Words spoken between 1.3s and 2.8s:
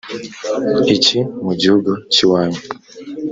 mu gihugu cy iwanyu